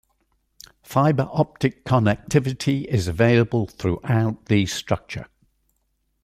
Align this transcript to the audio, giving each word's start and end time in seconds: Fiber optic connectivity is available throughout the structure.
Fiber 0.81 1.29
optic 1.31 1.85
connectivity 1.85 2.85
is 2.85 3.07
available 3.07 3.67
throughout 3.67 4.47
the 4.47 4.65
structure. 4.65 5.27